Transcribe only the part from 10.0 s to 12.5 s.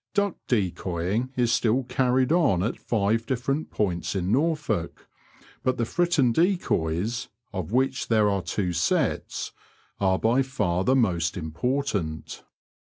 by far the most important.